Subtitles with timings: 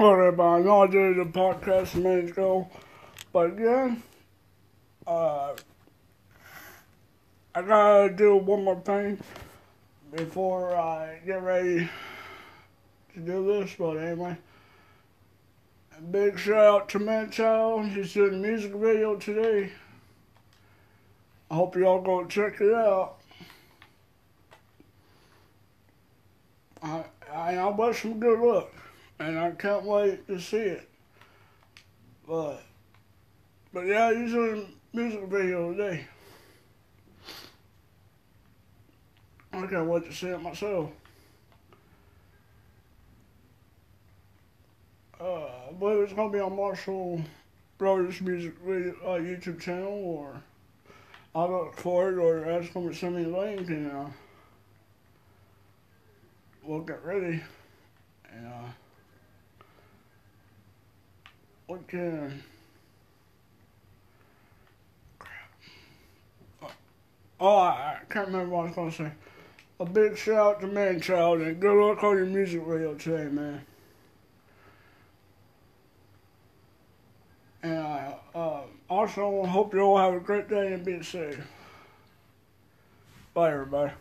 [0.00, 2.68] Everybody, I know I did the podcast a minute ago,
[3.32, 4.00] but again,
[5.04, 5.54] uh,
[7.52, 9.18] I gotta do one more thing
[10.14, 11.90] before I get ready
[13.14, 14.36] to do this, but anyway.
[15.96, 19.72] A big shout out to Child, he's doing a music video today.
[21.50, 23.16] I hope y'all go check it out.
[26.84, 27.02] I,
[27.34, 28.72] I, I wish him good luck
[29.18, 30.88] and I can't wait to see it.
[32.26, 32.62] But,
[33.72, 36.06] but yeah, in a music video today.
[39.52, 40.90] I can't wait to see it myself.
[45.20, 47.20] Uh, I believe it's gonna be on Marshall
[47.76, 50.40] Brothers Music video, uh, YouTube channel, or
[51.34, 54.06] I'll look for it, or ask them to send me a link, and uh,
[56.62, 57.42] we'll get ready.
[58.32, 58.68] And uh,
[61.68, 62.42] what can?
[67.40, 69.12] Oh, I, I can't remember what I was gonna say.
[69.78, 73.30] A big shout out to Man Child and good luck on your music video today,
[73.30, 73.60] man.
[77.62, 81.38] And I uh, also hope you all have a great day and be safe.
[83.34, 83.92] Bye, everybody.